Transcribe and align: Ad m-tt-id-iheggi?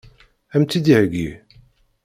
Ad 0.55 0.59
m-tt-id-iheggi? 0.61 1.29